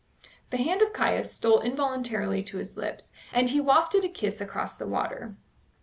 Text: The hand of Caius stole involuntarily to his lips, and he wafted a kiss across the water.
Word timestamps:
The 0.49 0.57
hand 0.57 0.81
of 0.81 0.93
Caius 0.93 1.31
stole 1.31 1.59
involuntarily 1.61 2.41
to 2.45 2.57
his 2.57 2.75
lips, 2.75 3.11
and 3.31 3.49
he 3.51 3.61
wafted 3.61 4.03
a 4.03 4.09
kiss 4.09 4.41
across 4.41 4.75
the 4.75 4.87
water. 4.87 5.35